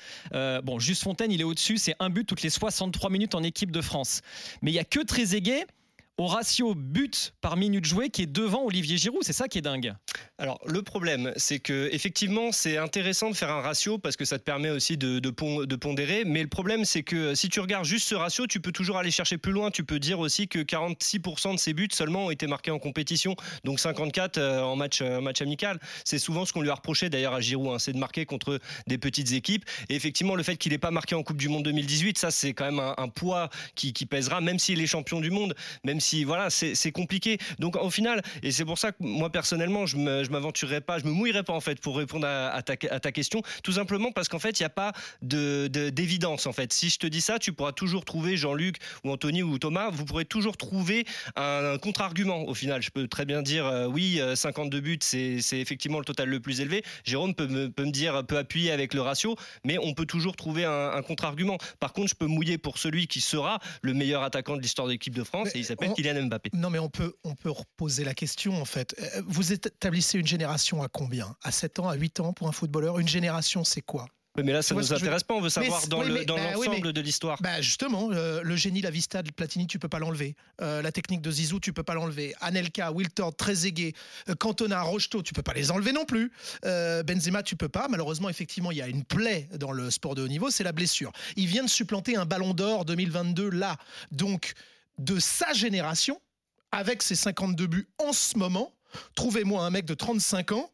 [0.63, 3.71] bon, Juste Fontaine, il est au-dessus, c'est un but toutes les 63 minutes en équipe
[3.71, 4.21] de France.
[4.61, 5.65] Mais il y a que Trezeguet
[6.17, 9.23] au ratio but par minute jouée qui est devant Olivier Giroud.
[9.23, 9.93] C'est ça qui est dingue.
[10.39, 14.39] Alors le problème, c'est que effectivement, c'est intéressant de faire un ratio parce que ça
[14.39, 16.23] te permet aussi de, pondérer.
[16.25, 19.11] Mais le problème, c'est que si tu regardes juste ce ratio, tu peux toujours aller
[19.11, 19.69] chercher plus loin.
[19.69, 23.35] Tu peux dire aussi que 46% de ses buts seulement ont été marqués en compétition,
[23.63, 25.79] donc 54 euh, en match, euh, match amical.
[26.03, 28.59] C'est souvent ce qu'on lui a reproché d'ailleurs à Giroud, hein, c'est de marquer contre
[28.87, 29.65] des petites équipes.
[29.89, 32.53] Et effectivement, le fait qu'il n'ait pas marqué en Coupe du Monde 2018, ça c'est
[32.53, 36.49] quand même un, poids qui, pèsera, même s'il est champion du monde, même si voilà,
[36.49, 37.37] c'est compliqué.
[37.59, 41.05] Donc au final, et c'est pour ça que moi personnellement, je ne m'aventurerai pas, je
[41.05, 44.27] me mouillerai pas en fait pour répondre à, ta, à ta, question, tout simplement parce
[44.27, 46.73] qu'en fait, il n'y a pas d'évidence en fait.
[46.73, 50.05] Si je te dis ça, tu pourras toujours trouver Jean-Luc ou Anthony ou Thomas, vous
[50.05, 51.05] pourrez toujours trouver
[51.35, 52.81] un, contre-argument au final.
[52.81, 56.39] Je peux très bien dire euh, oui, 52 euh, buts, c'est effectivement le total le
[56.39, 56.83] plus élevé.
[57.03, 60.35] Jérôme peut me, peut me dire, peut appuyer avec le ratio, mais on peut toujours
[60.35, 61.57] trouver un, contre-argument.
[61.79, 64.93] Par contre, je peux mouiller pour celui qui sera le meilleur attaquant de l'histoire de
[64.93, 66.49] l'équipe de France et il s'appelle Kylian Mbappé.
[66.53, 68.95] Non, mais on peut, on peut reposer la question en fait.
[68.99, 71.35] Euh, vous établissez une génération à combien?
[71.43, 72.99] À 7 ans, à 8 ans pour un footballeur?
[72.99, 74.07] Une génération, c'est quoi?
[74.35, 75.35] Mais là, ça ne nous intéresse pas.
[75.35, 76.07] On veut savoir dans bah
[76.55, 77.39] l'ensemble de l'histoire.
[77.39, 80.35] Bah justement, euh, le génie, la vista de Platini, tu peux pas l'enlever.
[80.59, 82.33] Euh, la technique de Zizou, tu peux pas l'enlever.
[82.41, 83.93] Anelka, Wiltord, Trezeguet,
[84.39, 86.31] Cantona, Rocheteau, tu peux pas les enlever non plus.
[86.63, 87.87] Benzema, tu peux pas.
[87.89, 90.71] Malheureusement, effectivement, il y a une plaie dans le sport de haut niveau, c'est la
[90.71, 91.11] blessure.
[91.35, 93.77] Il vient de supplanter un Ballon d'Or 2022 là.
[94.11, 94.53] Donc,
[94.97, 96.19] de sa génération,
[96.71, 98.73] avec ses 52 buts en ce moment,
[99.15, 100.69] trouvez-moi un mec de 35 ans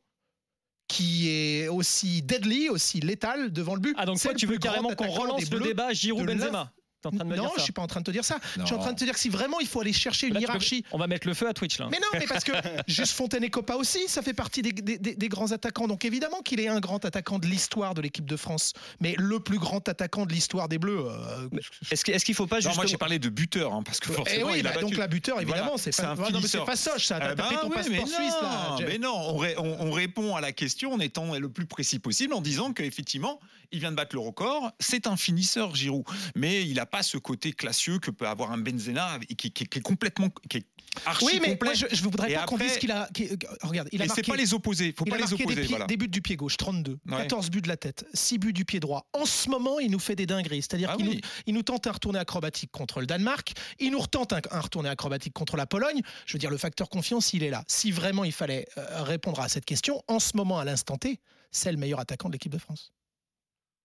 [0.87, 3.95] qui est aussi deadly, aussi létal devant le but.
[3.97, 6.73] Ah donc quoi, tu veux carrément qu'on relance le débat Giroud-Benzema
[7.05, 8.39] non, je suis pas en train de te dire ça.
[8.57, 10.39] Je suis en train de te dire que si vraiment il faut aller chercher une
[10.39, 10.83] hiérarchie.
[10.91, 11.87] On va mettre le feu à Twitch là.
[11.91, 12.51] Mais non, mais parce que
[12.87, 15.87] juste Fontaine et Copa aussi, ça fait partie des, grands attaquants.
[15.87, 19.39] Donc évidemment qu'il est un grand attaquant de l'histoire de l'équipe de France, mais le
[19.39, 21.05] plus grand attaquant de l'histoire des Bleus.
[21.05, 21.49] Euh,
[21.91, 24.51] est-ce qu'il est faut pas juste Moi j'ai parlé de buteur, hein, parce que forcément
[24.53, 27.19] eh il a bah, Donc la buteur, évidemment, c'est pas, non, pas Soch, ça.
[27.19, 28.77] T'as tapé ton passeport suisse là.
[28.87, 32.73] Mais non, on, répond à la question en étant le plus précis possible en disant
[32.73, 33.39] qu'effectivement,
[33.71, 34.71] il vient de battre le record.
[34.79, 38.57] C'est un finisseur, Giroud, mais il n'a pas ce côté classique que peut avoir un
[38.57, 40.65] Benzema qui, qui, est complètement qui est
[41.05, 41.75] archi oui mais complet.
[41.75, 44.37] je, je voudrais pas qu'on dise qu'il a euh, regarde il a marqué, c'est pas
[44.37, 45.85] les opposés faut pas les opposer des, voilà.
[45.85, 48.79] des, buts du pied gauche 32 14 buts de la tête 6 buts du pied
[48.79, 49.07] droit.
[49.13, 50.61] En ce moment il nous fait des dingueries.
[50.61, 53.99] C'est-à-dire ah qu'il nous, il nous tente un retourné acrobatique contre le Danemark il nous
[53.99, 56.01] retente un, un, retourné acrobatique contre la Pologne.
[56.25, 57.63] Je veux dire le facteur confiance il est là.
[57.67, 61.19] Si vraiment il fallait euh, répondre à cette question en ce moment à l'instant T
[61.51, 62.91] c'est le meilleur attaquant de l'équipe de France.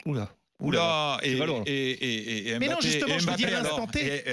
[0.05, 3.89] Oula Oula, et, et, et, mais non, justement, je Mbappé, alors,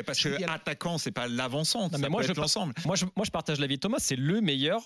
[0.06, 2.74] parce que attaquant, c'est pas l'avancant, ça moi, je, l'ensemble.
[2.86, 4.82] Moi, je, moi, je partage l'avis de Thomas, c'est le meilleur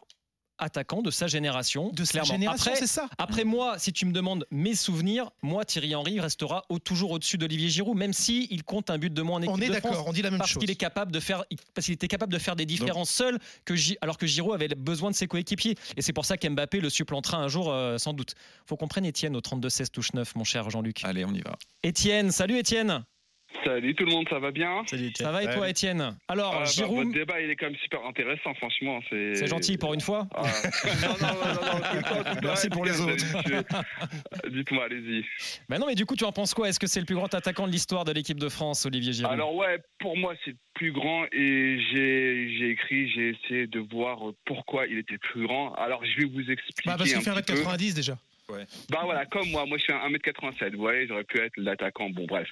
[0.57, 1.89] attaquant de sa génération.
[1.91, 3.07] De sa génération, c'est ça.
[3.17, 7.69] Après moi, si tu me demandes mes souvenirs, moi Thierry Henry restera toujours au-dessus d'Olivier
[7.69, 10.13] Giroud, même si il compte un but de moins en équipe on est d'accord, on
[10.13, 10.61] dit la même parce chose.
[10.61, 13.73] Qu'il est capable de faire, parce qu'il était capable de faire des différences seul, que
[14.01, 15.75] alors que Giroud avait besoin de ses coéquipiers.
[15.97, 18.35] Et c'est pour ça qu'Mbappé le supplantera un jour euh, sans doute.
[18.65, 21.03] Faut qu'on prenne Étienne au 32 16 touche 9, mon cher Jean-Luc.
[21.03, 21.57] Allez, on y va.
[21.83, 23.03] Étienne, salut Étienne.
[23.63, 24.83] Salut tout le monde, ça va bien
[25.15, 27.75] Ça va et toi, Étienne Alors, Ah, bah, Giroud, Votre débat, il est quand même
[27.77, 28.99] super intéressant, franchement.
[29.09, 30.27] C'est c'est gentil pour une fois.
[30.35, 30.43] Ah.
[31.01, 32.39] non, non, non, non, non, tout le temps, tout le temps.
[32.43, 34.49] Merci pour les autres.
[34.49, 35.25] Dites-moi, allez-y.
[35.69, 37.33] Bah non, mais du coup, tu en penses quoi Est-ce que c'est le plus grand
[37.33, 39.31] attaquant de l'histoire de l'équipe de France, Olivier Giroud?
[39.33, 43.79] Alors ouais, pour moi c'est le plus grand et j'ai j'ai écrit, j'ai essayé de
[43.79, 45.73] voir euh, pourquoi il était plus grand.
[45.75, 47.59] Alors je vais vous expliquer Bah, parce qu'il fait petit peu.
[47.61, 48.17] 1m90 déjà.
[48.89, 52.09] Bah voilà, comme moi, moi je fais un 1m87, vous voyez, j'aurais pu être l'attaquant,
[52.09, 52.47] bon bref.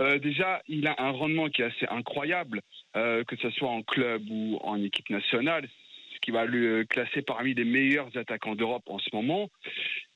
[0.00, 2.60] Euh, déjà, il a un rendement qui est assez incroyable,
[2.96, 5.68] euh, que ce soit en club ou en équipe nationale,
[6.14, 9.48] ce qui va le classer parmi les meilleurs attaquants d'Europe en ce moment.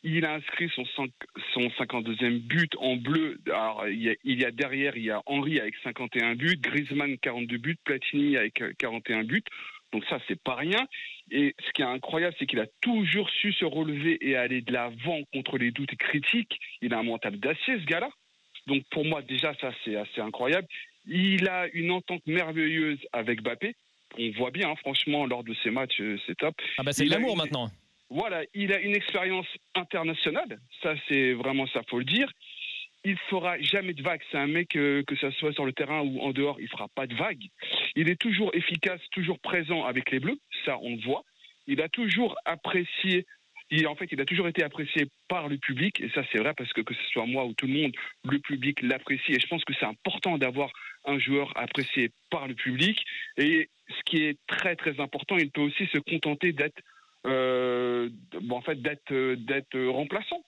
[0.02, 3.38] Il a inscrit son, son 52e but en bleu.
[3.46, 7.76] Alors, il, y a, derrière, il y a Henry avec 51 buts, Griezmann 42 buts,
[7.84, 9.44] Platini avec euh, 41 buts.
[9.92, 10.86] Donc ça, c'est pas rien.
[11.30, 14.72] Et ce qui est incroyable, c'est qu'il a toujours su se relever et aller de
[14.72, 16.58] l'avant contre les doutes critiques.
[16.80, 18.10] Il a un mental d'acier, ce gars-là.
[18.66, 20.68] Donc pour moi, déjà, ça, c'est assez incroyable.
[21.06, 23.74] Il a une entente merveilleuse avec Bappé.
[24.18, 26.54] On voit bien, hein, franchement, lors de ces matchs, euh, c'est top.
[26.78, 27.68] Ah bah c'est de l'amour une- maintenant.
[28.10, 30.58] Voilà, il a une expérience internationale.
[30.82, 32.28] Ça, c'est vraiment ça, faut le dire.
[33.04, 34.20] Il fera jamais de vagues.
[34.30, 36.88] C'est un mec, euh, que ça soit sur le terrain ou en dehors, il fera
[36.88, 37.46] pas de vagues.
[37.96, 40.38] Il est toujours efficace, toujours présent avec les Bleus.
[40.64, 41.24] Ça, on le voit.
[41.66, 43.26] Il a toujours apprécié.
[43.86, 46.00] En fait, il a toujours été apprécié par le public.
[46.00, 47.92] Et ça, c'est vrai parce que que ce soit moi ou tout le monde,
[48.24, 49.32] le public l'apprécie.
[49.32, 50.70] Et je pense que c'est important d'avoir
[51.04, 53.02] un joueur apprécié par le public.
[53.36, 56.82] Et ce qui est très, très important, il peut aussi se contenter d'être
[57.26, 58.08] euh,
[58.50, 60.42] en fait, d'être euh, d'être remplaçant.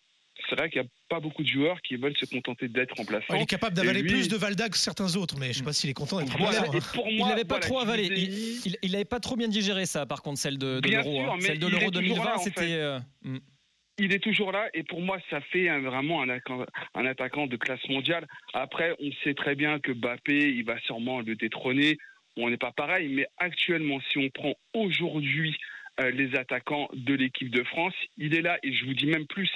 [0.48, 3.35] C'est vrai qu'il n'y a pas beaucoup de joueurs qui veulent se contenter d'être remplaçant.
[3.35, 5.72] il est capable d'avaler lui- plus de Valdag que certains autres, mais je sais pas
[5.72, 8.05] s'il est content d'être Voilà, remplaçant, Il n'avait pas voilà, trop avalé.
[8.05, 11.20] Il, dit- il, il avait pas trop bien digéré ça, par contre, celle de, l'Euro.
[11.31, 11.37] hein.
[11.40, 12.61] Celle de il est l'Euro toujours 2020, là, en c'était.
[12.61, 12.72] fait.
[12.74, 13.38] euh, hmm.
[13.98, 17.46] il est toujours là et pour moi ça fait un- vraiment un, attaquant- un attaquant
[17.46, 18.26] de classe mondiale.
[18.55, 21.98] Après, on sait très bien que Bappé, il va sûrement le détrôner.
[22.37, 25.57] On n'est pas pareil, mais actuellement, si on prend aujourd'hui euh,
[26.10, 29.50] les attaquants de l'équipe de France, il est là et je vous dis même plus,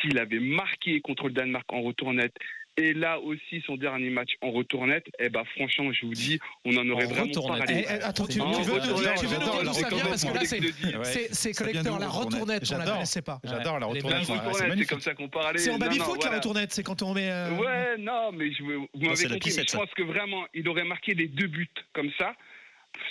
[0.00, 2.32] s'il avait marqué contre le Danemark en retour net
[2.76, 6.38] et là aussi son dernier match en retour net, eh ben franchement, je vous dis,
[6.64, 7.58] on en aurait En vraiment retour net.
[7.66, 7.84] parlé.
[7.86, 8.62] Eh, eh, attends, tu, tu veux, retour
[9.00, 12.62] tu net, veux nous dire ça vient retournette, parce que là c'est collecteur la retournette
[12.62, 13.40] retournette, on la connaissait pas.
[13.44, 14.24] J'adore la retournette.
[14.24, 15.58] c'est retournette, comme ça qu'on parlait.
[15.58, 17.28] C'est en Non, baby non, foot la retournette, c'est quand on met.
[17.30, 19.50] euh, Ouais, non, mais je, vous m'avez compris.
[19.50, 22.34] je pense que vraiment, il aurait marqué les deux buts comme ça.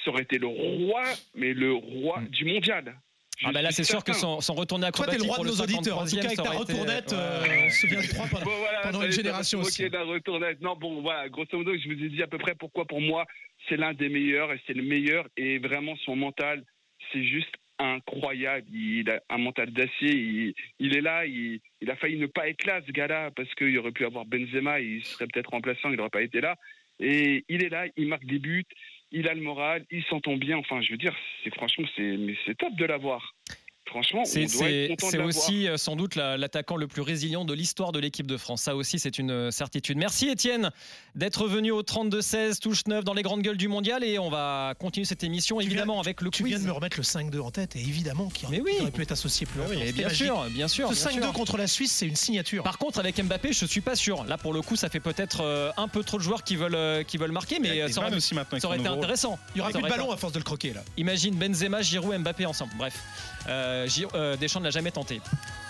[0.03, 1.03] Ça aurait été le roi,
[1.35, 2.95] mais le roi du mondial.
[3.38, 5.35] Je Ah bah là, c'est sûr que son, son retourné Toi, t'es acrobatique le roi
[5.38, 5.97] pour de nos auditeurs.
[5.99, 7.63] En tout 53e, cas, avec ta retournette, euh, Ouais.
[7.65, 9.88] on se souvient de trois pendant, Bon, voilà, pendant une génération aussi.
[9.89, 10.62] la retournette.
[10.62, 13.25] Non, bon, voilà, grosso modo, je vous ai dit à peu près pourquoi pour moi,
[13.69, 15.25] c'est l'un des meilleurs et c'est le meilleur.
[15.38, 16.65] Et vraiment, son mental,
[17.13, 18.67] c'est juste incroyable.
[18.73, 20.12] Il a un mental d'acier.
[20.12, 21.25] Il, il est là.
[21.25, 24.25] Il, il a failli ne pas être là, ce gars-là, parce qu'il aurait pu avoir
[24.25, 24.81] Benzema.
[24.81, 25.89] Il serait peut-être remplaçant.
[25.91, 26.55] Il n'aurait pas été là.
[26.99, 27.85] Et il est là.
[27.95, 28.65] Il marque des buts.
[29.12, 29.86] Il a le moral.
[29.91, 30.58] Il s'entend bien.
[30.58, 33.36] Enfin, je veux dire, c'est franchement, c'est c'est top de l'avoir.
[33.89, 35.36] Franchement, on C'est doit être c'est- content de c'est l'avoir.
[35.38, 38.62] aussi euh, sans doute la- l'attaquant le plus résilient de l'histoire de l'équipe de France.
[38.62, 39.97] Ça aussi, c'est une euh, certitude.
[39.97, 40.71] Merci Étienne
[41.15, 44.04] d'être venu au 32-16, touche 9 dans les grandes gueules du mondial.
[44.04, 46.52] Et on va continuer cette émission Tu viens- évidemment avec le Tu quiz.
[46.54, 48.71] viens de me remettre le 5-2 en tête et évidemment qu'il Mais oui.
[48.82, 49.60] aurait pu être associé plus.
[49.75, 50.25] Et C'était bien magique.
[50.25, 50.89] sûr, bien sûr.
[50.89, 51.34] Ce bien 5-2 sûr.
[51.34, 52.63] contre la Suisse, c'est une signature.
[52.63, 54.23] Par contre, avec Mbappé, je suis pas sûr.
[54.25, 57.04] Là, pour le coup, ça fait peut-être euh, un peu trop de joueurs qui veulent,
[57.06, 59.39] qui veulent marquer, mais ça aurait, vannes aussi maintenant, ça aurait ils été intéressant.
[59.56, 60.84] Il y aura Ça plus de aurait ballon à force de le croquer là.
[60.97, 62.71] Imagine Benzema, Giroud, Mbappé ensemble.
[62.78, 62.93] Bref,
[63.47, 63.78] euh,
[64.15, 65.21] euh, Deschamps ne l'a jamais tenté.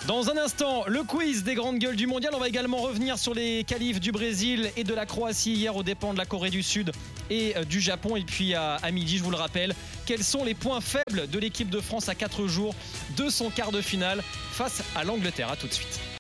[0.08, 2.34] Dans un instant, le quiz des grandes gueules du mondial.
[2.36, 5.84] On va également revenir sur les qualifs du Brésil et de la Croatie hier aux
[5.84, 6.92] dépens de la Corée du Sud
[7.30, 8.16] et euh, du Japon.
[8.16, 11.70] Et puis à, midi, je vous le rappelle, quels sont les points faibles de l'équipe
[11.70, 12.74] de France à 4 jours
[13.18, 15.52] de son quart de finale face à l'Angleterre.
[15.52, 16.00] À tout de suite.